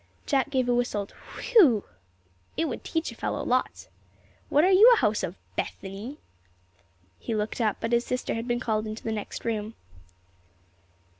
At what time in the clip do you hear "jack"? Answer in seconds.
0.25-0.49